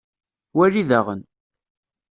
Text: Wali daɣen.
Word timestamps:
Wali 0.55 0.83
daɣen. 0.89 1.21